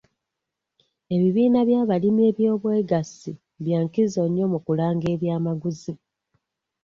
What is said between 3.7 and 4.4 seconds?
nkiko